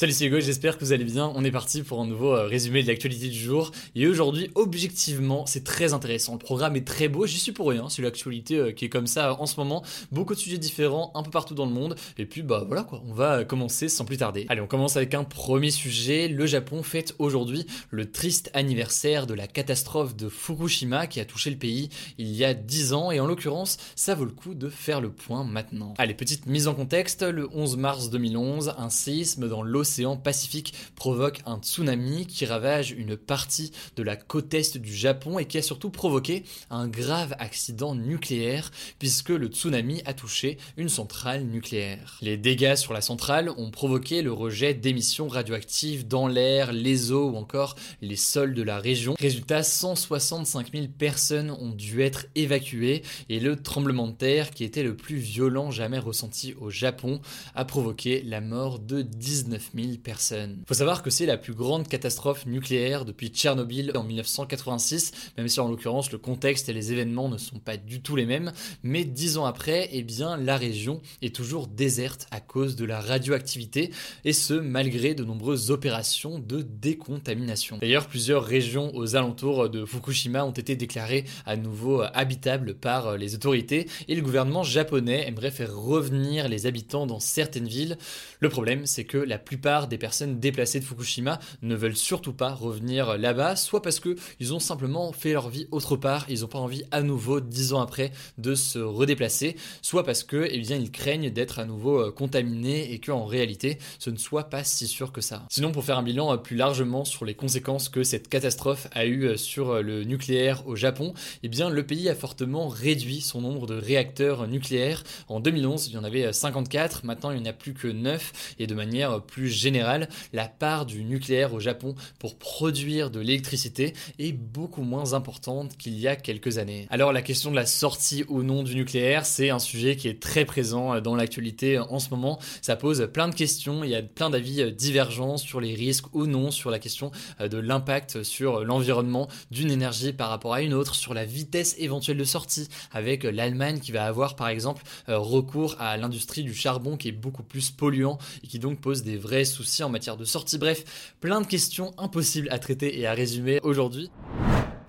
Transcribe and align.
Salut 0.00 0.14
c'est 0.14 0.24
Hugo, 0.24 0.40
j'espère 0.40 0.78
que 0.78 0.84
vous 0.86 0.94
allez 0.94 1.04
bien. 1.04 1.30
On 1.34 1.44
est 1.44 1.50
parti 1.50 1.82
pour 1.82 2.00
un 2.00 2.06
nouveau 2.06 2.34
euh, 2.34 2.46
résumé 2.46 2.82
de 2.82 2.88
l'actualité 2.88 3.28
du 3.28 3.38
jour. 3.38 3.70
Et 3.94 4.06
aujourd'hui, 4.06 4.50
objectivement, 4.54 5.44
c'est 5.44 5.62
très 5.62 5.92
intéressant. 5.92 6.32
Le 6.32 6.38
programme 6.38 6.74
est 6.74 6.86
très 6.86 7.08
beau, 7.08 7.26
j'y 7.26 7.38
suis 7.38 7.52
pour 7.52 7.68
rien. 7.68 7.90
C'est 7.90 8.00
l'actualité 8.00 8.56
euh, 8.56 8.72
qui 8.72 8.86
est 8.86 8.88
comme 8.88 9.06
ça 9.06 9.38
en 9.38 9.44
ce 9.44 9.60
moment. 9.60 9.84
Beaucoup 10.10 10.34
de 10.34 10.38
sujets 10.38 10.56
différents, 10.56 11.12
un 11.14 11.22
peu 11.22 11.30
partout 11.30 11.52
dans 11.52 11.66
le 11.66 11.72
monde. 11.72 11.96
Et 12.16 12.24
puis 12.24 12.40
bah 12.40 12.64
voilà 12.66 12.82
quoi, 12.82 13.02
on 13.06 13.12
va 13.12 13.44
commencer 13.44 13.90
sans 13.90 14.06
plus 14.06 14.16
tarder. 14.16 14.46
Allez, 14.48 14.62
on 14.62 14.66
commence 14.66 14.96
avec 14.96 15.12
un 15.12 15.22
premier 15.22 15.70
sujet. 15.70 16.28
Le 16.28 16.46
Japon 16.46 16.82
fête 16.82 17.14
aujourd'hui 17.18 17.66
le 17.90 18.10
triste 18.10 18.50
anniversaire 18.54 19.26
de 19.26 19.34
la 19.34 19.46
catastrophe 19.46 20.16
de 20.16 20.30
Fukushima 20.30 21.08
qui 21.08 21.20
a 21.20 21.26
touché 21.26 21.50
le 21.50 21.58
pays 21.58 21.90
il 22.16 22.34
y 22.34 22.46
a 22.46 22.54
10 22.54 22.94
ans. 22.94 23.10
Et 23.10 23.20
en 23.20 23.26
l'occurrence, 23.26 23.76
ça 23.96 24.14
vaut 24.14 24.24
le 24.24 24.32
coup 24.32 24.54
de 24.54 24.70
faire 24.70 25.02
le 25.02 25.10
point 25.12 25.44
maintenant. 25.44 25.92
Allez, 25.98 26.14
petite 26.14 26.46
mise 26.46 26.68
en 26.68 26.74
contexte. 26.74 27.20
Le 27.20 27.50
11 27.52 27.76
mars 27.76 28.08
2011, 28.08 28.72
un 28.78 28.88
séisme 28.88 29.46
dans 29.46 29.62
l'océan 29.62 29.89
l'océan 29.90 30.16
Pacifique 30.16 30.72
provoque 30.94 31.40
un 31.46 31.58
tsunami 31.58 32.24
qui 32.24 32.46
ravage 32.46 32.92
une 32.92 33.16
partie 33.16 33.72
de 33.96 34.04
la 34.04 34.14
côte 34.14 34.54
est 34.54 34.78
du 34.78 34.94
Japon 34.94 35.40
et 35.40 35.46
qui 35.46 35.58
a 35.58 35.62
surtout 35.62 35.90
provoqué 35.90 36.44
un 36.70 36.86
grave 36.86 37.34
accident 37.40 37.96
nucléaire 37.96 38.70
puisque 39.00 39.30
le 39.30 39.48
tsunami 39.48 40.00
a 40.06 40.14
touché 40.14 40.58
une 40.76 40.88
centrale 40.88 41.42
nucléaire. 41.42 42.18
Les 42.22 42.36
dégâts 42.36 42.76
sur 42.76 42.92
la 42.92 43.00
centrale 43.00 43.50
ont 43.56 43.72
provoqué 43.72 44.22
le 44.22 44.32
rejet 44.32 44.74
d'émissions 44.74 45.26
radioactives 45.26 46.06
dans 46.06 46.28
l'air, 46.28 46.72
les 46.72 47.10
eaux 47.10 47.30
ou 47.30 47.36
encore 47.36 47.74
les 48.00 48.14
sols 48.14 48.54
de 48.54 48.62
la 48.62 48.78
région. 48.78 49.16
Résultat, 49.18 49.64
165 49.64 50.70
000 50.72 50.86
personnes 50.96 51.50
ont 51.50 51.70
dû 51.70 52.02
être 52.02 52.26
évacuées 52.36 53.02
et 53.28 53.40
le 53.40 53.60
tremblement 53.60 54.06
de 54.06 54.12
terre 54.12 54.52
qui 54.52 54.62
était 54.62 54.84
le 54.84 54.96
plus 54.96 55.16
violent 55.16 55.72
jamais 55.72 55.98
ressenti 55.98 56.54
au 56.60 56.70
Japon 56.70 57.20
a 57.56 57.64
provoqué 57.64 58.22
la 58.22 58.40
mort 58.40 58.78
de 58.78 59.02
19 59.02 59.70
000 59.74 59.79
personnes. 60.02 60.62
Faut 60.66 60.74
savoir 60.74 61.02
que 61.02 61.10
c'est 61.10 61.26
la 61.26 61.36
plus 61.36 61.54
grande 61.54 61.88
catastrophe 61.88 62.46
nucléaire 62.46 63.04
depuis 63.04 63.28
Tchernobyl 63.28 63.92
en 63.94 64.04
1986, 64.04 65.12
même 65.36 65.48
si 65.48 65.60
en 65.60 65.68
l'occurrence 65.68 66.12
le 66.12 66.18
contexte 66.18 66.68
et 66.68 66.72
les 66.72 66.92
événements 66.92 67.28
ne 67.28 67.38
sont 67.38 67.58
pas 67.58 67.76
du 67.76 68.02
tout 68.02 68.16
les 68.16 68.26
mêmes, 68.26 68.52
mais 68.82 69.04
dix 69.04 69.38
ans 69.38 69.44
après, 69.44 69.88
eh 69.92 70.02
bien 70.02 70.36
la 70.36 70.56
région 70.56 71.00
est 71.22 71.34
toujours 71.34 71.66
déserte 71.66 72.26
à 72.30 72.40
cause 72.40 72.76
de 72.76 72.84
la 72.84 73.00
radioactivité, 73.00 73.90
et 74.24 74.32
ce 74.32 74.54
malgré 74.54 75.14
de 75.14 75.24
nombreuses 75.24 75.70
opérations 75.70 76.38
de 76.38 76.62
décontamination. 76.62 77.78
D'ailleurs, 77.78 78.06
plusieurs 78.06 78.44
régions 78.44 78.94
aux 78.94 79.16
alentours 79.16 79.68
de 79.68 79.84
Fukushima 79.84 80.44
ont 80.44 80.50
été 80.50 80.76
déclarées 80.76 81.24
à 81.46 81.56
nouveau 81.56 82.02
habitables 82.14 82.74
par 82.74 83.16
les 83.16 83.34
autorités, 83.34 83.88
et 84.08 84.14
le 84.14 84.22
gouvernement 84.22 84.62
japonais 84.62 85.26
aimerait 85.26 85.50
faire 85.50 85.74
revenir 85.74 86.48
les 86.48 86.66
habitants 86.66 87.06
dans 87.06 87.20
certaines 87.20 87.68
villes. 87.68 87.98
Le 88.40 88.48
problème, 88.48 88.86
c'est 88.86 89.04
que 89.04 89.18
la 89.18 89.38
plupart 89.38 89.69
des 89.88 89.98
personnes 89.98 90.40
déplacées 90.40 90.80
de 90.80 90.84
Fukushima 90.84 91.38
ne 91.62 91.74
veulent 91.76 91.96
surtout 91.96 92.32
pas 92.32 92.52
revenir 92.52 93.16
là-bas, 93.16 93.54
soit 93.56 93.82
parce 93.82 94.00
qu'ils 94.00 94.52
ont 94.52 94.58
simplement 94.58 95.12
fait 95.12 95.32
leur 95.32 95.48
vie 95.48 95.68
autre 95.70 95.96
part, 95.96 96.26
ils 96.28 96.40
n'ont 96.40 96.48
pas 96.48 96.58
envie 96.58 96.82
à 96.90 97.02
nouveau, 97.02 97.40
dix 97.40 97.72
ans 97.72 97.80
après, 97.80 98.10
de 98.38 98.54
se 98.54 98.78
redéplacer, 98.78 99.56
soit 99.82 100.04
parce 100.04 100.24
que, 100.24 100.48
eh 100.50 100.58
bien, 100.58 100.76
ils 100.76 100.90
craignent 100.90 101.30
d'être 101.30 101.58
à 101.58 101.64
nouveau 101.64 102.00
euh, 102.00 102.10
contaminés 102.10 102.92
et 102.92 102.98
qu'en 102.98 103.24
réalité, 103.24 103.78
ce 103.98 104.10
ne 104.10 104.16
soit 104.16 104.44
pas 104.44 104.64
si 104.64 104.86
sûr 104.86 105.12
que 105.12 105.20
ça. 105.20 105.46
Sinon, 105.50 105.72
pour 105.72 105.84
faire 105.84 105.98
un 105.98 106.02
bilan 106.02 106.32
euh, 106.32 106.36
plus 106.36 106.56
largement 106.56 107.04
sur 107.04 107.24
les 107.24 107.34
conséquences 107.34 107.88
que 107.88 108.02
cette 108.02 108.28
catastrophe 108.28 108.88
a 108.92 109.06
eu 109.06 109.24
euh, 109.24 109.36
sur 109.36 109.82
le 109.82 110.04
nucléaire 110.04 110.66
au 110.66 110.74
Japon, 110.74 111.14
eh 111.42 111.48
bien, 111.48 111.70
le 111.70 111.86
pays 111.86 112.08
a 112.08 112.14
fortement 112.14 112.68
réduit 112.68 113.20
son 113.20 113.40
nombre 113.40 113.66
de 113.66 113.74
réacteurs 113.74 114.48
nucléaires. 114.48 115.04
En 115.28 115.38
2011, 115.40 115.88
il 115.88 115.94
y 115.94 115.98
en 115.98 116.04
avait 116.04 116.32
54, 116.32 117.04
maintenant 117.04 117.30
il 117.30 117.40
n'y 117.40 117.48
en 117.48 117.50
a 117.50 117.52
plus 117.52 117.74
que 117.74 117.88
9, 117.88 118.54
et 118.58 118.66
de 118.66 118.74
manière 118.74 119.22
plus 119.22 119.49
générale, 119.50 120.08
la 120.32 120.48
part 120.48 120.86
du 120.86 121.04
nucléaire 121.04 121.52
au 121.54 121.60
Japon 121.60 121.94
pour 122.18 122.36
produire 122.38 123.10
de 123.10 123.20
l'électricité 123.20 123.94
est 124.18 124.32
beaucoup 124.32 124.82
moins 124.82 125.12
importante 125.12 125.76
qu'il 125.76 125.98
y 125.98 126.08
a 126.08 126.16
quelques 126.16 126.58
années. 126.58 126.86
Alors 126.90 127.12
la 127.12 127.22
question 127.22 127.50
de 127.50 127.56
la 127.56 127.66
sortie 127.66 128.24
ou 128.28 128.42
non 128.42 128.62
du 128.62 128.74
nucléaire, 128.74 129.26
c'est 129.26 129.50
un 129.50 129.58
sujet 129.58 129.96
qui 129.96 130.08
est 130.08 130.20
très 130.20 130.44
présent 130.44 131.00
dans 131.00 131.16
l'actualité 131.16 131.78
en 131.78 131.98
ce 131.98 132.10
moment. 132.10 132.38
Ça 132.62 132.76
pose 132.76 133.08
plein 133.12 133.28
de 133.28 133.34
questions, 133.34 133.84
il 133.84 133.90
y 133.90 133.94
a 133.94 134.02
plein 134.02 134.30
d'avis 134.30 134.72
divergents 134.72 135.36
sur 135.36 135.60
les 135.60 135.74
risques 135.74 136.14
ou 136.14 136.26
non, 136.26 136.50
sur 136.50 136.70
la 136.70 136.78
question 136.78 137.10
de 137.40 137.58
l'impact 137.58 138.22
sur 138.22 138.64
l'environnement 138.64 139.28
d'une 139.50 139.70
énergie 139.70 140.12
par 140.12 140.28
rapport 140.28 140.54
à 140.54 140.62
une 140.62 140.74
autre, 140.74 140.94
sur 140.94 141.14
la 141.14 141.24
vitesse 141.24 141.74
éventuelle 141.78 142.16
de 142.16 142.24
sortie, 142.24 142.68
avec 142.92 143.24
l'Allemagne 143.24 143.80
qui 143.80 143.92
va 143.92 144.04
avoir 144.04 144.36
par 144.36 144.48
exemple 144.48 144.82
recours 145.06 145.76
à 145.78 145.96
l'industrie 145.96 146.42
du 146.42 146.54
charbon 146.54 146.96
qui 146.96 147.08
est 147.08 147.12
beaucoup 147.12 147.42
plus 147.42 147.70
polluant 147.70 148.18
et 148.44 148.46
qui 148.46 148.58
donc 148.58 148.80
pose 148.80 149.02
des 149.02 149.16
vrais 149.16 149.39
soucis 149.44 149.82
en 149.82 149.88
matière 149.88 150.16
de 150.16 150.24
sortie. 150.24 150.58
Bref, 150.58 151.14
plein 151.20 151.40
de 151.40 151.46
questions 151.46 151.92
impossibles 151.98 152.48
à 152.50 152.58
traiter 152.58 152.98
et 152.98 153.06
à 153.06 153.12
résumer 153.12 153.60
aujourd'hui. 153.62 154.10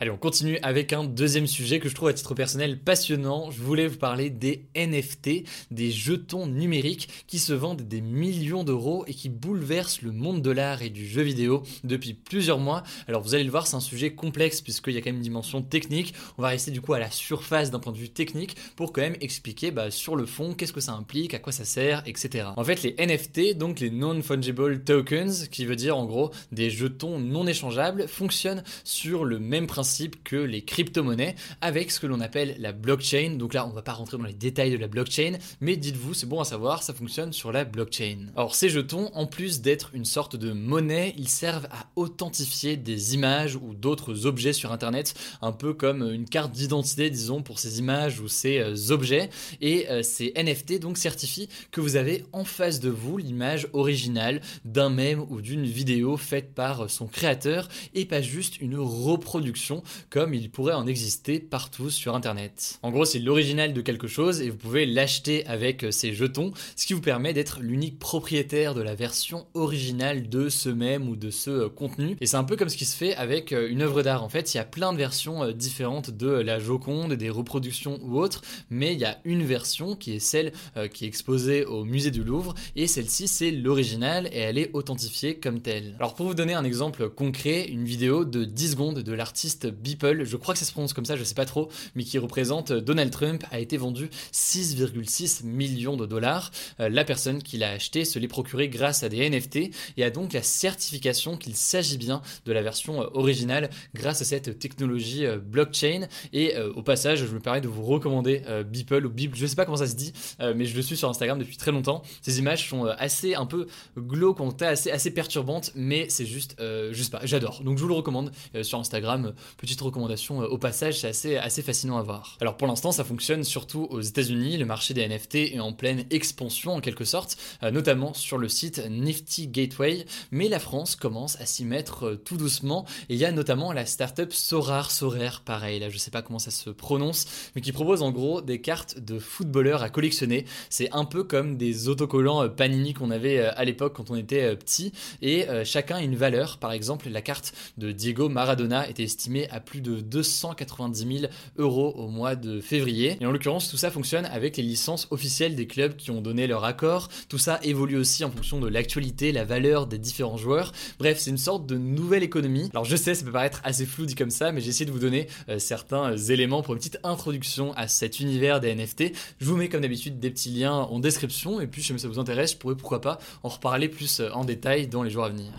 Allez, 0.02 0.10
on 0.10 0.18
continue 0.18 0.58
avec 0.64 0.94
un 0.94 1.04
deuxième 1.04 1.46
sujet 1.46 1.80
que 1.80 1.88
je 1.88 1.94
trouve 1.94 2.10
à 2.10 2.14
titre 2.14 2.34
personnel 2.34 2.80
passionnant. 2.80 3.52
Je 3.52 3.62
voulais 3.62 3.86
vous 3.86 4.00
parler 4.00 4.32
des 4.32 4.66
NFT, 4.76 5.44
des 5.70 5.92
jetons 5.92 6.48
numériques 6.48 7.08
qui 7.28 7.38
se 7.38 7.54
vendent 7.54 7.84
des 7.84 8.02
millions 8.02 8.64
d'euros 8.64 9.06
et 9.06 9.14
qui 9.14 9.30
bouleversent 9.30 10.02
le 10.02 10.12
monde 10.12 10.42
de 10.42 10.50
l'art 10.50 10.82
et 10.82 10.90
du 10.90 11.06
jeu 11.06 11.22
vidéo 11.22 11.62
depuis 11.84 12.16
plusieurs 12.16 12.58
mois. 12.58 12.82
Alors 13.08 13.22
vous 13.22 13.36
allez 13.36 13.44
le 13.44 13.52
voir, 13.52 13.68
c'est 13.68 13.76
un 13.76 13.80
sujet 13.80 14.16
complexe 14.16 14.62
puisqu'il 14.62 14.96
y 14.96 14.98
a 14.98 15.02
quand 15.02 15.12
même 15.12 15.18
une 15.18 15.22
dimension 15.22 15.62
technique. 15.62 16.16
On 16.40 16.42
va 16.42 16.48
rester 16.48 16.72
du 16.72 16.82
coup 16.82 16.94
à 16.94 17.00
la 17.00 17.12
surface 17.12 17.70
d'un 17.70 17.78
point 17.78 17.94
de 17.94 18.00
vue 18.00 18.10
technique 18.10 18.56
pour 18.76 18.94
quand 18.94 19.02
même 19.02 19.18
expliquer 19.22 19.70
bah, 19.70 19.92
sur 19.92 20.16
le 20.16 20.26
fond 20.26 20.56
qu'est-ce 20.56 20.74
que 20.74 20.82
ça 20.82 20.94
implique, 20.94 21.36
à 21.36 21.40
quoi 21.40 21.54
ça 21.54 21.64
sert, 21.64 22.02
etc. 22.08 22.48
En 22.58 22.64
fait, 22.64 22.82
les 22.82 22.96
NFT, 22.98 23.56
donc 23.56 23.80
les 23.80 23.92
non-fungible 23.92 24.84
tokens, 24.84 25.48
qui 25.50 25.66
veut 25.66 25.76
dire 25.76 25.96
en 25.96 26.08
gros 26.08 26.32
des 26.52 26.72
jetons 26.72 27.20
non 27.20 27.46
échangeables, 27.46 28.08
fonctionnent 28.08 28.64
sur 28.84 29.26
le 29.26 29.38
même 29.38 29.68
principe 29.68 29.91
que 30.24 30.36
les 30.36 30.64
crypto-monnaies 30.64 31.36
avec 31.62 31.92
ce 31.92 32.00
que 32.00 32.08
l'on 32.08 32.22
appelle 32.22 32.56
la 32.60 32.72
blockchain. 32.72 33.36
Donc 33.38 33.54
là, 33.54 33.68
on 33.68 33.72
va 33.72 33.82
pas 33.82 33.94
rentrer 33.94 34.18
dans 34.18 34.24
les 34.24 34.34
détails 34.34 34.72
de 34.72 34.78
la 34.78 34.88
blockchain, 34.88 35.38
mais 35.60 35.76
dites-vous, 35.76 36.14
c'est 36.14 36.28
bon 36.28 36.40
à 36.40 36.46
savoir, 36.46 36.84
ça 36.84 36.94
fonctionne 36.94 37.34
sur 37.34 37.52
la 37.52 37.66
blockchain. 37.66 38.28
Alors 38.36 38.56
ces 38.56 38.70
jetons, 38.70 39.10
en 39.14 39.26
plus 39.26 39.62
d'être 39.62 39.92
une 39.94 40.06
sorte 40.06 40.36
de 40.36 40.52
monnaie, 40.52 41.14
ils 41.18 41.30
servent 41.30 41.68
à 41.72 41.88
authentifier 41.96 42.78
des 42.78 43.14
images 43.14 43.56
ou 43.56 43.74
d'autres 43.74 44.26
objets 44.26 44.54
sur 44.54 44.72
Internet, 44.72 45.14
un 45.42 45.52
peu 45.52 45.74
comme 45.74 46.04
une 46.12 46.26
carte 46.26 46.52
d'identité, 46.52 47.10
disons, 47.10 47.42
pour 47.42 47.60
ces 47.60 47.80
images 47.80 48.20
ou 48.20 48.28
ces 48.28 48.60
euh, 48.60 48.92
objets. 48.92 49.30
Et 49.62 49.90
euh, 49.90 50.04
ces 50.04 50.34
NFT 50.36 50.80
donc 50.80 50.98
certifient 50.98 51.50
que 51.72 51.82
vous 51.82 51.96
avez 51.96 52.26
en 52.34 52.44
face 52.44 52.80
de 52.80 52.90
vous 52.90 53.18
l'image 53.18 53.68
originale 53.74 54.42
d'un 54.66 54.90
mème 54.90 55.26
ou 55.30 55.42
d'une 55.42 55.66
vidéo 55.66 56.18
faite 56.18 56.54
par 56.54 56.90
son 56.90 57.08
créateur 57.08 57.68
et 57.94 58.06
pas 58.06 58.22
juste 58.22 58.60
une 58.62 58.78
reproduction 58.78 59.81
comme 60.10 60.34
il 60.34 60.50
pourrait 60.50 60.74
en 60.74 60.88
exister 60.88 61.40
partout 61.40 61.90
sur 61.90 62.16
Internet. 62.16 62.80
En 62.82 62.92
gros, 62.92 63.06
c'est 63.06 63.20
l'original 63.20 63.74
de 63.74 63.82
quelque 63.82 64.08
chose 64.08 64.42
et 64.42 64.50
vous 64.50 64.58
pouvez 64.58 64.86
l'acheter 64.86 65.46
avec 65.48 65.84
euh, 65.84 65.92
ces 65.92 66.14
jetons, 66.14 66.52
ce 66.76 66.86
qui 66.86 66.94
vous 66.94 67.02
permet 67.02 67.34
d'être 67.34 67.60
l'unique 67.62 68.00
propriétaire 68.00 68.74
de 68.74 68.82
la 68.82 68.96
version 68.96 69.46
originale 69.54 70.30
de 70.30 70.50
ce 70.50 70.70
même 70.70 71.10
ou 71.10 71.16
de 71.16 71.30
ce 71.30 71.50
euh, 71.50 71.70
contenu. 71.70 72.18
Et 72.22 72.26
c'est 72.26 72.38
un 72.38 72.44
peu 72.44 72.56
comme 72.56 72.70
ce 72.70 72.78
qui 72.78 72.86
se 72.86 72.96
fait 72.96 73.16
avec 73.16 73.52
euh, 73.52 73.70
une 73.70 73.82
œuvre 73.82 74.02
d'art. 74.02 74.24
En 74.24 74.30
fait, 74.30 74.54
il 74.54 74.58
y 74.58 74.60
a 74.60 74.66
plein 74.66 74.94
de 74.94 74.98
versions 74.98 75.52
différentes 75.52 76.12
de 76.12 76.30
la 76.30 76.60
Joconde, 76.60 77.14
des 77.14 77.30
reproductions 77.30 78.00
ou 78.04 78.20
autres, 78.20 78.42
mais 78.70 78.94
il 78.94 79.00
y 79.00 79.06
a 79.06 79.20
une 79.26 79.44
version 79.44 79.96
qui 79.96 80.14
est 80.14 80.20
celle 80.20 80.52
qui 80.94 81.06
est 81.06 81.08
exposée 81.08 81.66
au 81.66 81.84
musée 81.84 82.12
du 82.12 82.24
Louvre 82.24 82.54
et 82.76 82.88
celle-ci 82.88 83.28
c'est 83.28 83.52
l'original 83.52 84.28
et 84.28 84.40
elle 84.40 84.58
est 84.58 84.72
authentifiée 84.74 85.36
comme 85.36 85.62
telle. 85.62 85.96
Alors 85.98 86.16
pour 86.16 86.28
vous 86.28 86.34
donner 86.34 86.54
un 86.54 86.64
exemple 86.64 87.10
concret, 87.10 87.66
une 87.68 87.86
vidéo 87.86 88.26
de 88.26 88.44
10 88.44 88.72
secondes 88.72 89.00
de 89.00 89.14
l'artiste 89.14 89.71
Beeple, 89.72 90.24
je 90.24 90.38
crois 90.38 90.54
que 90.54 90.60
ça 90.60 90.66
se 90.66 90.72
prononce 90.72 90.94
comme 90.94 91.06
ça, 91.06 91.16
je 91.16 91.24
sais 91.24 91.36
pas 91.36 91.46
trop, 91.46 91.70
mais 91.96 92.04
qui 92.04 92.18
représente 92.18 92.72
Donald 92.72 93.12
Trump, 93.12 93.44
a 93.52 93.60
été 93.60 93.78
vendu 93.78 94.10
6,6 94.34 95.46
millions 95.46 95.98
de 95.98 96.06
dollars. 96.06 96.52
la 96.80 97.04
personne 97.04 97.42
qui 97.42 97.58
l'a 97.58 97.72
acheté 97.72 98.06
se 98.06 98.20
l'est 98.20 98.28
procuré 98.28 98.70
grâce 98.70 99.04
à 99.04 99.10
des 99.10 99.30
NFT 99.30 99.72
et 99.98 100.04
a 100.04 100.10
donc 100.10 100.34
la 100.34 100.44
certification 100.44 101.38
qu'il 101.38 101.56
s'agit 101.56 101.98
bien 101.98 102.22
de 102.46 102.52
la 102.52 102.62
version 102.62 103.00
originale 103.16 103.70
grâce 103.94 104.22
à 104.22 104.26
cette 104.26 104.60
technologie 104.60 105.26
blockchain. 105.44 106.08
Et 106.34 106.58
au 106.76 106.84
passage, 106.84 107.26
je 107.26 107.34
me 107.34 107.40
permets 107.40 107.62
de 107.62 107.68
vous 107.68 107.84
recommander 107.84 108.42
Beeple 108.70 109.06
ou 109.06 109.10
Beeple, 109.10 109.38
je 109.38 109.46
sais 109.46 109.56
pas 109.56 109.66
comment 109.66 109.78
ça 109.78 109.88
se 109.88 109.96
dit, 109.96 110.14
mais 110.40 110.66
je 110.66 110.76
le 110.76 110.82
suis 110.82 110.98
sur 110.98 111.10
Instagram 111.10 111.40
depuis 111.40 111.58
très 111.58 111.72
longtemps. 111.72 112.04
Ces 112.22 112.40
images 112.40 112.70
sont 112.70 112.86
assez 112.86 113.36
un 113.36 113.46
peu 113.46 113.68
glauques, 113.98 114.40
assez, 114.62 114.92
assez 114.92 115.12
perturbantes, 115.12 115.72
mais 115.76 116.08
c'est 116.10 116.26
juste, 116.26 116.62
juste 116.92 117.12
pas, 117.12 117.22
j'adore. 117.24 117.64
Donc 117.64 117.78
je 117.78 117.84
vous 117.84 117.90
le 117.90 117.96
recommande 117.96 118.32
sur 118.62 118.80
Instagram. 118.80 119.34
Petite 119.62 119.82
recommandation 119.82 120.40
au 120.40 120.58
passage, 120.58 121.06
c'est 121.12 121.38
assez, 121.38 121.62
fascinant 121.62 122.00
à 122.00 122.02
voir. 122.02 122.36
Alors 122.42 122.58
pour 122.58 122.68
l'instant, 122.68 122.92
ça 122.92 123.04
fonctionne 123.04 123.44
surtout 123.44 123.86
aux 123.92 124.02
États-Unis. 124.02 124.58
Le 124.58 124.66
marché 124.66 124.96
des 124.96 125.08
NFT 125.08 125.36
est 125.36 125.60
en 125.60 125.72
pleine 125.72 126.04
expansion 126.10 126.74
en 126.74 126.82
quelque 126.82 127.06
sorte, 127.06 127.38
notamment 127.62 128.16
sur 128.16 128.40
le 128.40 128.50
site 128.50 128.82
Nifty 128.90 129.50
Gateway. 129.50 130.08
Mais 130.32 130.48
la 130.48 130.58
France 130.58 130.96
commence 130.96 131.40
à 131.40 131.46
s'y 131.46 131.64
mettre 131.64 132.20
tout 132.26 132.38
doucement. 132.38 132.88
Et 133.10 133.14
il 133.14 133.20
y 133.20 133.26
a 133.26 133.32
notamment 133.32 133.72
la 133.72 133.86
startup 133.86 134.34
Sorar, 134.34 134.90
Sorare, 134.90 135.42
pareil, 135.42 135.80
là 135.80 135.92
je 135.92 135.98
sais 136.00 136.10
pas 136.10 136.24
comment 136.24 136.40
ça 136.40 136.50
se 136.50 136.72
prononce, 136.72 137.28
mais 137.56 137.62
qui 137.62 137.72
propose 137.72 138.02
en 138.02 138.10
gros 138.10 138.42
des 138.42 138.62
cartes 138.62 138.98
de 138.98 139.20
footballeurs 139.20 139.84
à 139.84 139.92
collectionner. 139.92 140.46
C'est 140.72 140.92
un 140.92 141.06
peu 141.06 141.24
comme 141.24 141.56
des 141.56 141.88
autocollants 141.88 142.50
Panini 142.50 142.96
qu'on 142.96 143.12
avait 143.12 143.38
à 143.38 143.64
l'époque 143.64 143.94
quand 143.96 144.10
on 144.10 144.16
était 144.16 144.56
petit. 144.56 144.92
Et 145.22 145.46
chacun 145.66 145.98
a 145.98 146.02
une 146.02 146.16
valeur. 146.16 146.58
Par 146.58 146.72
exemple, 146.72 147.10
la 147.10 147.22
carte 147.22 147.54
de 147.78 147.92
Diego 147.92 148.28
Maradona 148.28 148.90
était 148.90 149.04
estimée 149.04 149.41
à 149.50 149.60
plus 149.60 149.82
de 149.82 150.00
290 150.00 151.20
000 151.20 151.32
euros 151.58 151.94
au 151.96 152.08
mois 152.08 152.36
de 152.36 152.62
février. 152.62 153.18
Et 153.20 153.26
en 153.26 153.32
l'occurrence, 153.32 153.70
tout 153.70 153.78
ça 153.78 153.92
fonctionne 153.92 154.26
avec 154.26 154.58
les 154.58 154.64
licences 154.64 155.08
officielles 155.12 155.56
des 155.56 155.68
clubs 155.68 155.96
qui 155.96 156.12
ont 156.12 156.22
donné 156.22 156.48
leur 156.48 156.66
accord. 156.66 157.10
Tout 157.30 157.38
ça 157.38 157.60
évolue 157.64 157.98
aussi 157.98 158.24
en 158.24 158.32
fonction 158.32 158.60
de 158.60 158.68
l'actualité, 158.68 159.32
la 159.32 159.46
valeur 159.46 159.88
des 159.88 159.98
différents 159.98 160.38
joueurs. 160.38 160.72
Bref, 161.00 161.20
c'est 161.20 161.30
une 161.30 161.38
sorte 161.38 161.66
de 161.66 161.78
nouvelle 161.78 162.24
économie. 162.24 162.70
Alors 162.74 162.86
je 162.86 162.96
sais, 162.96 163.16
ça 163.16 163.26
peut 163.26 163.32
paraître 163.32 163.62
assez 163.64 163.86
flou 163.86 164.06
dit 164.06 164.16
comme 164.16 164.30
ça, 164.30 164.52
mais 164.52 164.62
j'ai 164.62 164.70
essayé 164.70 164.86
de 164.86 164.92
vous 164.92 165.00
donner 165.00 165.28
euh, 165.50 165.60
certains 165.60 166.16
éléments 166.18 166.62
pour 166.62 166.74
une 166.74 166.80
petite 166.80 167.00
introduction 167.04 167.74
à 167.74 167.88
cet 167.88 168.20
univers 168.20 168.60
des 168.60 168.74
NFT. 168.76 169.14
Je 169.40 169.46
vous 169.46 169.56
mets 169.56 169.70
comme 169.70 169.82
d'habitude 169.82 170.20
des 170.20 170.30
petits 170.30 170.50
liens 170.50 170.74
en 170.74 171.00
description 171.00 171.62
et 171.62 171.68
puis 171.68 171.82
si 171.84 171.98
ça 171.98 172.08
vous 172.08 172.20
intéresse, 172.20 172.52
je 172.54 172.58
pourrais 172.58 172.76
pourquoi 172.76 173.02
pas 173.02 173.20
en 173.44 173.50
reparler 173.50 173.90
plus 173.90 174.20
euh, 174.20 174.30
en 174.34 174.46
détail 174.46 174.88
dans 174.88 175.04
les 175.04 175.10
jours 175.10 175.26
à 175.26 175.30
venir. 175.30 175.52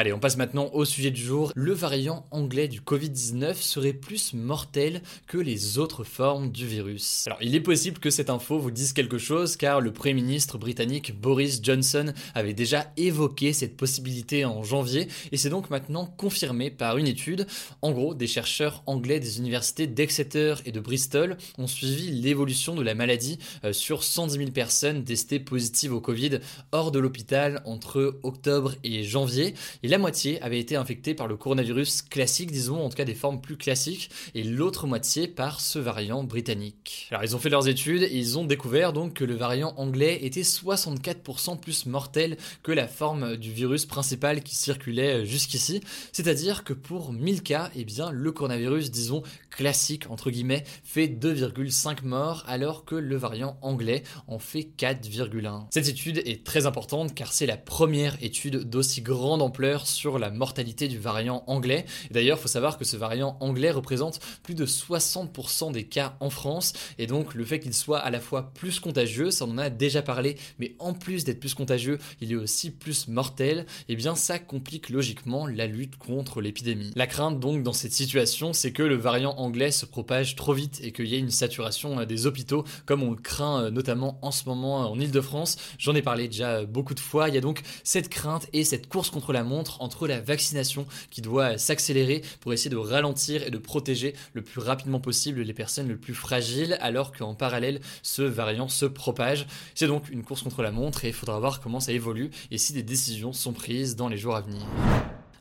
Allez, 0.00 0.12
on 0.12 0.20
passe 0.20 0.36
maintenant 0.36 0.70
au 0.74 0.84
sujet 0.84 1.10
du 1.10 1.20
jour. 1.20 1.50
Le 1.56 1.72
variant 1.72 2.24
anglais 2.30 2.68
du 2.68 2.82
Covid-19 2.82 3.54
serait 3.54 3.92
plus 3.92 4.32
mortel 4.32 5.02
que 5.26 5.38
les 5.38 5.76
autres 5.76 6.04
formes 6.04 6.52
du 6.52 6.68
virus. 6.68 7.24
Alors, 7.26 7.42
il 7.42 7.56
est 7.56 7.60
possible 7.60 7.98
que 7.98 8.08
cette 8.08 8.30
info 8.30 8.60
vous 8.60 8.70
dise 8.70 8.92
quelque 8.92 9.18
chose 9.18 9.56
car 9.56 9.80
le 9.80 9.92
Premier 9.92 10.14
ministre 10.14 10.56
britannique 10.56 11.20
Boris 11.20 11.58
Johnson 11.60 12.12
avait 12.36 12.52
déjà 12.52 12.92
évoqué 12.96 13.52
cette 13.52 13.76
possibilité 13.76 14.44
en 14.44 14.62
janvier 14.62 15.08
et 15.32 15.36
c'est 15.36 15.50
donc 15.50 15.68
maintenant 15.68 16.06
confirmé 16.06 16.70
par 16.70 16.96
une 16.96 17.08
étude. 17.08 17.48
En 17.82 17.90
gros, 17.90 18.14
des 18.14 18.28
chercheurs 18.28 18.84
anglais 18.86 19.18
des 19.18 19.38
universités 19.38 19.88
d'Exeter 19.88 20.54
et 20.64 20.70
de 20.70 20.78
Bristol 20.78 21.36
ont 21.58 21.66
suivi 21.66 22.12
l'évolution 22.12 22.76
de 22.76 22.84
la 22.84 22.94
maladie 22.94 23.40
euh, 23.64 23.72
sur 23.72 24.04
110 24.04 24.38
000 24.38 24.50
personnes 24.52 25.02
testées 25.02 25.40
positives 25.40 25.92
au 25.92 26.00
Covid 26.00 26.38
hors 26.70 26.92
de 26.92 27.00
l'hôpital 27.00 27.62
entre 27.64 28.20
octobre 28.22 28.76
et 28.84 29.02
janvier 29.02 29.56
la 29.88 29.98
moitié 29.98 30.40
avait 30.42 30.60
été 30.60 30.76
infectée 30.76 31.14
par 31.14 31.26
le 31.26 31.36
coronavirus 31.36 32.02
classique, 32.02 32.50
disons, 32.50 32.84
en 32.84 32.88
tout 32.88 32.96
cas 32.96 33.04
des 33.04 33.14
formes 33.14 33.40
plus 33.40 33.56
classiques, 33.56 34.10
et 34.34 34.42
l'autre 34.42 34.86
moitié 34.86 35.28
par 35.28 35.60
ce 35.60 35.78
variant 35.78 36.24
britannique. 36.24 37.08
Alors 37.10 37.24
ils 37.24 37.34
ont 37.34 37.38
fait 37.38 37.48
leurs 37.48 37.68
études 37.68 38.02
et 38.02 38.16
ils 38.16 38.38
ont 38.38 38.44
découvert 38.44 38.92
donc 38.92 39.14
que 39.14 39.24
le 39.24 39.34
variant 39.34 39.74
anglais 39.76 40.18
était 40.22 40.42
64% 40.42 41.58
plus 41.58 41.86
mortel 41.86 42.36
que 42.62 42.72
la 42.72 42.86
forme 42.86 43.36
du 43.36 43.52
virus 43.52 43.86
principal 43.86 44.42
qui 44.42 44.54
circulait 44.54 45.24
jusqu'ici, 45.24 45.80
c'est-à-dire 46.12 46.64
que 46.64 46.72
pour 46.72 47.12
1000 47.12 47.42
cas, 47.42 47.70
eh 47.74 47.84
bien 47.84 48.10
le 48.10 48.32
coronavirus, 48.32 48.90
disons 48.90 49.22
classique 49.50 50.10
entre 50.10 50.30
guillemets, 50.30 50.64
fait 50.84 51.06
2,5 51.06 52.04
morts 52.04 52.44
alors 52.46 52.84
que 52.84 52.94
le 52.94 53.16
variant 53.16 53.58
anglais 53.62 54.02
en 54.26 54.38
fait 54.38 54.68
4,1. 54.78 55.66
Cette 55.70 55.88
étude 55.88 56.22
est 56.24 56.44
très 56.44 56.66
importante 56.66 57.14
car 57.14 57.32
c'est 57.32 57.46
la 57.46 57.56
première 57.56 58.16
étude 58.22 58.68
d'aussi 58.68 59.02
grande 59.02 59.42
ampleur 59.42 59.77
sur 59.86 60.18
la 60.18 60.30
mortalité 60.30 60.88
du 60.88 60.98
variant 60.98 61.44
anglais. 61.46 61.84
D'ailleurs, 62.10 62.38
il 62.38 62.42
faut 62.42 62.48
savoir 62.48 62.78
que 62.78 62.84
ce 62.84 62.96
variant 62.96 63.36
anglais 63.40 63.70
représente 63.70 64.20
plus 64.42 64.54
de 64.54 64.66
60% 64.66 65.72
des 65.72 65.84
cas 65.84 66.16
en 66.20 66.30
France, 66.30 66.72
et 66.98 67.06
donc 67.06 67.34
le 67.34 67.44
fait 67.44 67.60
qu'il 67.60 67.74
soit 67.74 67.98
à 67.98 68.10
la 68.10 68.20
fois 68.20 68.52
plus 68.54 68.80
contagieux, 68.80 69.30
ça 69.30 69.44
on 69.44 69.50
en 69.52 69.58
a 69.58 69.70
déjà 69.70 70.02
parlé, 70.02 70.36
mais 70.58 70.74
en 70.78 70.94
plus 70.94 71.24
d'être 71.24 71.40
plus 71.40 71.54
contagieux, 71.54 71.98
il 72.20 72.32
est 72.32 72.36
aussi 72.36 72.70
plus 72.70 73.08
mortel, 73.08 73.60
et 73.60 73.92
eh 73.92 73.96
bien 73.96 74.14
ça 74.14 74.38
complique 74.38 74.88
logiquement 74.88 75.46
la 75.46 75.66
lutte 75.66 75.96
contre 75.96 76.40
l'épidémie. 76.40 76.92
La 76.96 77.06
crainte 77.06 77.40
donc 77.40 77.62
dans 77.62 77.72
cette 77.72 77.92
situation, 77.92 78.52
c'est 78.52 78.72
que 78.72 78.82
le 78.82 78.96
variant 78.96 79.34
anglais 79.36 79.70
se 79.70 79.86
propage 79.86 80.36
trop 80.36 80.52
vite 80.52 80.80
et 80.82 80.92
qu'il 80.92 81.06
y 81.06 81.14
ait 81.14 81.18
une 81.18 81.30
saturation 81.30 82.00
euh, 82.00 82.04
des 82.04 82.26
hôpitaux, 82.26 82.64
comme 82.86 83.02
on 83.02 83.14
craint 83.14 83.64
euh, 83.64 83.70
notamment 83.70 84.18
en 84.22 84.30
ce 84.30 84.48
moment 84.48 84.82
euh, 84.82 84.86
en 84.86 84.98
Ile-de-France. 84.98 85.56
J'en 85.78 85.94
ai 85.94 86.02
parlé 86.02 86.28
déjà 86.28 86.64
beaucoup 86.64 86.94
de 86.94 87.00
fois. 87.00 87.28
Il 87.28 87.34
y 87.34 87.38
a 87.38 87.40
donc 87.40 87.62
cette 87.84 88.08
crainte 88.08 88.48
et 88.52 88.64
cette 88.64 88.88
course 88.88 89.10
contre 89.10 89.32
la 89.32 89.44
montre 89.44 89.67
entre 89.80 90.06
la 90.06 90.20
vaccination 90.20 90.86
qui 91.10 91.20
doit 91.20 91.58
s'accélérer 91.58 92.22
pour 92.40 92.52
essayer 92.52 92.70
de 92.70 92.76
ralentir 92.76 93.42
et 93.42 93.50
de 93.50 93.58
protéger 93.58 94.14
le 94.32 94.42
plus 94.42 94.60
rapidement 94.60 95.00
possible 95.00 95.42
les 95.42 95.54
personnes 95.54 95.88
les 95.88 95.94
plus 95.94 96.14
fragiles, 96.14 96.76
alors 96.80 97.12
qu'en 97.12 97.34
parallèle, 97.34 97.80
ce 98.02 98.22
variant 98.22 98.68
se 98.68 98.86
propage. 98.86 99.46
C'est 99.74 99.86
donc 99.86 100.08
une 100.10 100.22
course 100.22 100.42
contre 100.42 100.62
la 100.62 100.70
montre 100.70 101.04
et 101.04 101.08
il 101.08 101.14
faudra 101.14 101.38
voir 101.38 101.60
comment 101.60 101.80
ça 101.80 101.92
évolue 101.92 102.30
et 102.50 102.58
si 102.58 102.72
des 102.72 102.82
décisions 102.82 103.32
sont 103.32 103.52
prises 103.52 103.96
dans 103.96 104.08
les 104.08 104.18
jours 104.18 104.36
à 104.36 104.40
venir. 104.40 104.66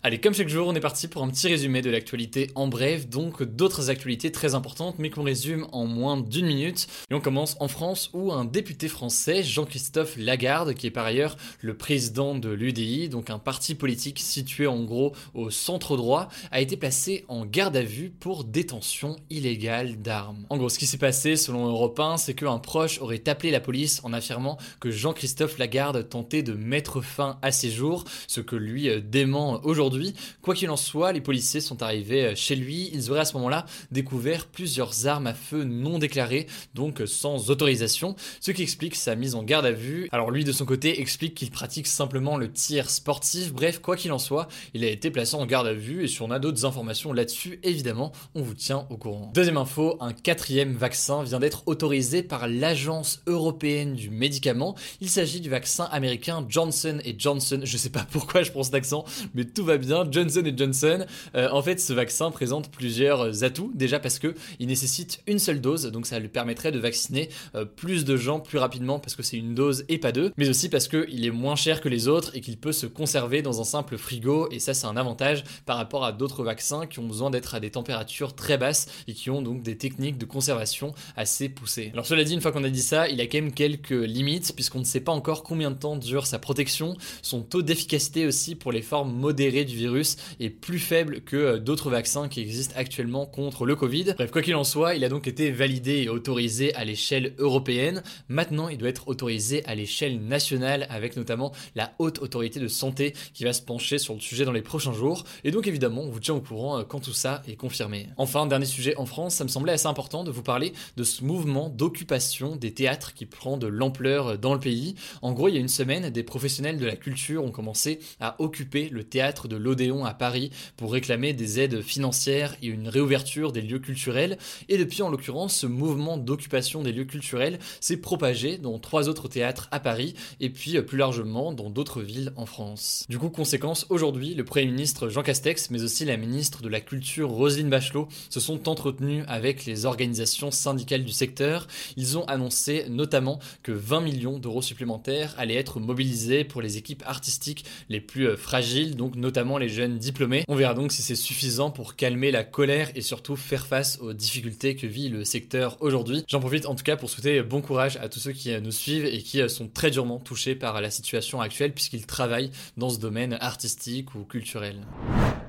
Allez, 0.07 0.21
comme 0.21 0.33
chaque 0.33 0.47
jour, 0.47 0.69
on 0.69 0.73
est 0.73 0.79
parti 0.79 1.09
pour 1.09 1.21
un 1.21 1.27
petit 1.27 1.49
résumé 1.49 1.81
de 1.81 1.89
l'actualité 1.89 2.49
en 2.55 2.69
bref, 2.69 3.09
donc 3.09 3.43
d'autres 3.43 3.89
actualités 3.89 4.31
très 4.31 4.55
importantes, 4.55 4.95
mais 4.99 5.09
qu'on 5.09 5.23
résume 5.23 5.67
en 5.73 5.85
moins 5.85 6.15
d'une 6.15 6.45
minute. 6.45 6.87
Et 7.11 7.13
on 7.13 7.19
commence 7.19 7.57
en 7.59 7.67
France 7.67 8.09
où 8.13 8.31
un 8.31 8.45
député 8.45 8.87
français, 8.87 9.43
Jean-Christophe 9.43 10.15
Lagarde, 10.15 10.75
qui 10.75 10.87
est 10.87 10.91
par 10.91 11.05
ailleurs 11.05 11.35
le 11.59 11.75
président 11.75 12.35
de 12.35 12.47
l'UDI, 12.47 13.09
donc 13.09 13.29
un 13.29 13.37
parti 13.37 13.75
politique 13.75 14.19
situé 14.19 14.65
en 14.65 14.81
gros 14.85 15.11
au 15.33 15.49
centre 15.49 15.97
droit, 15.97 16.29
a 16.51 16.61
été 16.61 16.77
placé 16.77 17.25
en 17.27 17.45
garde 17.45 17.75
à 17.75 17.83
vue 17.83 18.09
pour 18.09 18.45
détention 18.45 19.17
illégale 19.29 20.01
d'armes. 20.01 20.45
En 20.49 20.55
gros, 20.55 20.69
ce 20.69 20.79
qui 20.79 20.87
s'est 20.87 20.97
passé 20.97 21.35
selon 21.35 21.67
Europe 21.67 21.99
1, 21.99 22.15
c'est 22.15 22.33
qu'un 22.33 22.59
proche 22.59 23.01
aurait 23.01 23.27
appelé 23.27 23.51
la 23.51 23.59
police 23.59 23.99
en 24.05 24.13
affirmant 24.13 24.57
que 24.79 24.89
Jean-Christophe 24.89 25.57
Lagarde 25.57 26.07
tentait 26.07 26.43
de 26.43 26.53
mettre 26.53 27.01
fin 27.01 27.39
à 27.41 27.51
ses 27.51 27.69
jours, 27.69 28.05
ce 28.27 28.39
que 28.39 28.55
lui 28.55 28.87
euh, 28.87 29.01
dément 29.01 29.59
aujourd'hui 29.65 29.96
Quoi 30.41 30.55
qu'il 30.55 30.69
en 30.69 30.77
soit, 30.77 31.11
les 31.11 31.21
policiers 31.21 31.61
sont 31.61 31.83
arrivés 31.83 32.25
euh, 32.25 32.35
chez 32.35 32.55
lui. 32.55 32.89
Ils 32.93 33.11
auraient 33.11 33.21
à 33.21 33.25
ce 33.25 33.33
moment-là 33.35 33.65
découvert 33.91 34.45
plusieurs 34.45 35.07
armes 35.07 35.27
à 35.27 35.33
feu 35.33 35.63
non 35.63 35.99
déclarées, 35.99 36.47
donc 36.73 37.01
euh, 37.01 37.05
sans 37.05 37.49
autorisation, 37.49 38.15
ce 38.39 38.51
qui 38.51 38.63
explique 38.63 38.95
sa 38.95 39.15
mise 39.15 39.35
en 39.35 39.43
garde 39.43 39.65
à 39.65 39.71
vue. 39.71 40.07
Alors 40.11 40.31
lui, 40.31 40.43
de 40.43 40.51
son 40.51 40.65
côté, 40.65 41.01
explique 41.01 41.35
qu'il 41.35 41.51
pratique 41.51 41.87
simplement 41.87 42.37
le 42.37 42.51
tir 42.51 42.89
sportif. 42.89 43.53
Bref, 43.53 43.79
quoi 43.79 43.95
qu'il 43.95 44.11
en 44.11 44.19
soit, 44.19 44.47
il 44.73 44.83
a 44.83 44.87
été 44.87 45.11
placé 45.11 45.35
en 45.35 45.45
garde 45.45 45.67
à 45.67 45.73
vue 45.73 46.03
et 46.03 46.07
si 46.07 46.21
on 46.21 46.31
a 46.31 46.39
d'autres 46.39 46.65
informations 46.65 47.13
là-dessus, 47.13 47.59
évidemment, 47.63 48.11
on 48.35 48.41
vous 48.41 48.53
tient 48.53 48.85
au 48.89 48.97
courant. 48.97 49.31
Deuxième 49.33 49.57
info, 49.57 49.97
un 49.99 50.13
quatrième 50.13 50.73
vaccin 50.73 51.23
vient 51.23 51.39
d'être 51.39 51.63
autorisé 51.67 52.23
par 52.23 52.47
l'Agence 52.47 53.21
européenne 53.27 53.95
du 53.95 54.09
médicament. 54.09 54.75
Il 55.01 55.09
s'agit 55.09 55.41
du 55.41 55.49
vaccin 55.49 55.85
américain 55.85 56.45
Johnson 56.47 56.99
Johnson. 57.17 57.61
Je 57.63 57.77
sais 57.77 57.89
pas 57.89 58.05
pourquoi 58.11 58.43
je 58.43 58.51
prends 58.51 58.63
cet 58.63 58.75
accent, 58.75 59.05
mais 59.33 59.45
tout 59.45 59.63
va 59.63 59.76
bien. 59.77 60.07
Johnson 60.09 60.43
Johnson, 60.55 61.05
euh, 61.35 61.49
en 61.51 61.61
fait, 61.61 61.79
ce 61.79 61.93
vaccin 61.93 62.31
présente 62.31 62.69
plusieurs 62.71 63.43
atouts. 63.43 63.71
Déjà 63.75 63.99
parce 63.99 64.19
que 64.19 64.33
il 64.59 64.67
nécessite 64.67 65.21
une 65.27 65.39
seule 65.39 65.61
dose, 65.61 65.85
donc 65.91 66.05
ça 66.05 66.19
lui 66.19 66.29
permettrait 66.29 66.71
de 66.71 66.79
vacciner 66.79 67.29
euh, 67.55 67.65
plus 67.65 68.05
de 68.05 68.17
gens 68.17 68.39
plus 68.39 68.57
rapidement 68.57 68.99
parce 68.99 69.15
que 69.15 69.23
c'est 69.23 69.37
une 69.37 69.55
dose 69.55 69.85
et 69.89 69.97
pas 69.97 70.11
deux. 70.11 70.31
Mais 70.37 70.49
aussi 70.49 70.69
parce 70.69 70.87
qu'il 70.87 71.25
est 71.25 71.31
moins 71.31 71.55
cher 71.55 71.81
que 71.81 71.89
les 71.89 72.07
autres 72.07 72.35
et 72.35 72.41
qu'il 72.41 72.57
peut 72.57 72.71
se 72.71 72.85
conserver 72.85 73.41
dans 73.41 73.61
un 73.61 73.63
simple 73.63 73.97
frigo. 73.97 74.49
Et 74.51 74.59
ça, 74.59 74.73
c'est 74.73 74.87
un 74.87 74.97
avantage 74.97 75.43
par 75.65 75.77
rapport 75.77 76.03
à 76.03 76.11
d'autres 76.11 76.43
vaccins 76.43 76.85
qui 76.85 76.99
ont 76.99 77.07
besoin 77.07 77.29
d'être 77.29 77.55
à 77.55 77.59
des 77.59 77.71
températures 77.71 78.35
très 78.35 78.57
basses 78.57 78.87
et 79.07 79.13
qui 79.13 79.29
ont 79.29 79.41
donc 79.41 79.61
des 79.61 79.77
techniques 79.77 80.17
de 80.17 80.25
conservation 80.25 80.93
assez 81.15 81.49
poussées. 81.49 81.91
Alors 81.93 82.05
cela 82.05 82.23
dit, 82.23 82.33
une 82.33 82.41
fois 82.41 82.51
qu'on 82.51 82.63
a 82.63 82.69
dit 82.69 82.81
ça, 82.81 83.07
il 83.09 83.21
a 83.21 83.27
quand 83.27 83.39
même 83.39 83.53
quelques 83.53 83.89
limites 83.89 84.53
puisqu'on 84.55 84.79
ne 84.79 84.85
sait 84.85 84.99
pas 84.99 85.11
encore 85.11 85.43
combien 85.43 85.71
de 85.71 85.77
temps 85.77 85.95
dure 85.95 86.25
sa 86.25 86.39
protection, 86.39 86.95
son 87.21 87.41
taux 87.41 87.61
d'efficacité 87.61 88.25
aussi 88.25 88.55
pour 88.55 88.71
les 88.71 88.81
formes 88.81 89.13
modérées 89.13 89.65
du 89.67 89.75
virus 89.75 90.17
est 90.39 90.49
plus 90.49 90.79
faible 90.79 91.21
que 91.21 91.35
euh, 91.35 91.59
d'autres 91.59 91.89
vaccins 91.89 92.27
qui 92.27 92.41
existent 92.41 92.73
actuellement 92.75 93.25
contre 93.25 93.65
le 93.65 93.75
Covid. 93.75 94.15
Bref, 94.17 94.31
quoi 94.31 94.41
qu'il 94.41 94.55
en 94.55 94.63
soit, 94.63 94.95
il 94.95 95.03
a 95.03 95.09
donc 95.09 95.27
été 95.27 95.51
validé 95.51 96.03
et 96.03 96.09
autorisé 96.09 96.73
à 96.75 96.85
l'échelle 96.85 97.33
européenne. 97.37 98.01
Maintenant, 98.29 98.69
il 98.69 98.77
doit 98.77 98.89
être 98.89 99.07
autorisé 99.07 99.63
à 99.65 99.75
l'échelle 99.75 100.19
nationale 100.19 100.87
avec 100.89 101.15
notamment 101.15 101.51
la 101.75 101.93
haute 101.99 102.19
autorité 102.19 102.59
de 102.59 102.67
santé 102.67 103.13
qui 103.33 103.43
va 103.43 103.53
se 103.53 103.61
pencher 103.61 103.97
sur 103.97 104.13
le 104.13 104.19
sujet 104.19 104.45
dans 104.45 104.51
les 104.51 104.61
prochains 104.61 104.93
jours. 104.93 105.23
Et 105.43 105.51
donc 105.51 105.67
évidemment, 105.67 106.01
on 106.01 106.09
vous 106.09 106.19
tient 106.19 106.35
au 106.35 106.41
courant 106.41 106.79
euh, 106.79 106.83
quand 106.83 106.99
tout 106.99 107.13
ça 107.13 107.41
est 107.47 107.55
confirmé. 107.55 108.07
Enfin, 108.17 108.47
dernier 108.47 108.65
sujet 108.65 108.95
en 108.97 109.05
France, 109.05 109.35
ça 109.35 109.43
me 109.43 109.49
semblait 109.49 109.73
assez 109.73 109.87
important 109.87 110.23
de 110.23 110.31
vous 110.31 110.43
parler 110.43 110.73
de 110.95 111.03
ce 111.03 111.23
mouvement 111.23 111.69
d'occupation 111.69 112.55
des 112.55 112.73
théâtres 112.73 113.13
qui 113.13 113.25
prend 113.25 113.57
de 113.57 113.67
l'ampleur 113.67 114.27
euh, 114.27 114.37
dans 114.37 114.53
le 114.53 114.59
pays. 114.59 114.95
En 115.21 115.33
gros, 115.33 115.49
il 115.49 115.55
y 115.55 115.57
a 115.57 115.61
une 115.61 115.67
semaine, 115.67 116.09
des 116.09 116.23
professionnels 116.23 116.77
de 116.77 116.85
la 116.85 116.95
culture 116.95 117.43
ont 117.43 117.51
commencé 117.51 117.99
à 118.19 118.41
occuper 118.41 118.89
le 118.89 119.03
théâtre 119.03 119.47
de 119.47 119.56
l'Odéon 119.57 120.05
à 120.05 120.13
Paris 120.13 120.51
pour 120.75 120.91
réclamer 120.93 121.33
des 121.33 121.59
aides 121.59 121.81
financières 121.81 122.55
et 122.61 122.67
une 122.67 122.89
réouverture 122.89 123.51
des 123.51 123.61
lieux 123.61 123.79
culturels. 123.79 124.37
Et 124.69 124.77
depuis, 124.77 125.01
en 125.01 125.09
l'occurrence, 125.09 125.55
ce 125.55 125.67
mouvement 125.67 126.17
d'occupation 126.17 126.83
des 126.83 126.91
lieux 126.91 127.05
culturels 127.05 127.59
s'est 127.79 127.97
propagé 127.97 128.57
dans 128.57 128.79
trois 128.79 129.09
autres 129.09 129.27
théâtres 129.27 129.67
à 129.71 129.79
Paris 129.79 130.13
et 130.39 130.49
puis 130.49 130.77
euh, 130.77 130.81
plus 130.81 130.97
largement 130.97 131.53
dans 131.53 131.69
d'autres 131.69 132.01
villes 132.01 132.33
en 132.35 132.45
France. 132.45 133.05
Du 133.09 133.17
coup, 133.17 133.29
conséquence, 133.29 133.85
aujourd'hui, 133.89 134.33
le 134.33 134.43
Premier 134.43 134.67
ministre 134.67 135.09
Jean 135.09 135.23
Castex, 135.23 135.69
mais 135.71 135.83
aussi 135.83 136.05
la 136.05 136.17
ministre 136.17 136.61
de 136.61 136.69
la 136.69 136.81
Culture 136.81 137.29
Roselyne 137.29 137.69
Bachelot, 137.69 138.07
se 138.29 138.39
sont 138.39 138.69
entretenus 138.69 139.23
avec 139.27 139.65
les 139.65 139.85
organisations 139.85 140.51
syndicales 140.51 141.03
du 141.03 141.11
secteur. 141.11 141.67
Ils 141.95 142.17
ont 142.17 142.25
annoncé 142.25 142.85
notamment 142.89 143.39
que 143.63 143.71
20 143.71 144.01
millions 144.01 144.39
d'euros 144.39 144.61
supplémentaires 144.61 145.33
allaient 145.37 145.55
être 145.55 145.79
mobilisés 145.79 146.43
pour 146.43 146.61
les 146.61 146.77
équipes 146.77 147.03
artistiques 147.05 147.65
les 147.89 148.01
plus 148.01 148.27
euh, 148.27 148.37
fragiles, 148.37 148.95
donc 148.95 149.15
notamment 149.15 149.46
les 149.57 149.69
jeunes 149.69 149.97
diplômés. 149.97 150.43
On 150.49 150.55
verra 150.55 150.73
donc 150.73 150.91
si 150.91 151.01
c'est 151.01 151.15
suffisant 151.15 151.71
pour 151.71 151.95
calmer 151.95 152.31
la 152.31 152.43
colère 152.43 152.89
et 152.95 153.01
surtout 153.01 153.37
faire 153.37 153.65
face 153.65 153.99
aux 154.01 154.11
difficultés 154.11 154.75
que 154.75 154.85
vit 154.85 155.07
le 155.07 155.23
secteur 155.23 155.77
aujourd'hui. 155.79 156.25
J'en 156.27 156.41
profite 156.41 156.65
en 156.65 156.75
tout 156.75 156.83
cas 156.83 156.97
pour 156.97 157.09
souhaiter 157.09 157.41
bon 157.43 157.61
courage 157.61 157.95
à 158.01 158.09
tous 158.09 158.19
ceux 158.19 158.33
qui 158.33 158.59
nous 158.59 158.71
suivent 158.71 159.05
et 159.05 159.19
qui 159.19 159.47
sont 159.49 159.69
très 159.69 159.91
durement 159.91 160.19
touchés 160.19 160.55
par 160.55 160.81
la 160.81 160.91
situation 160.91 161.39
actuelle 161.39 161.71
puisqu'ils 161.71 162.05
travaillent 162.05 162.51
dans 162.75 162.89
ce 162.89 162.99
domaine 162.99 163.37
artistique 163.39 164.13
ou 164.15 164.25
culturel. 164.25 164.75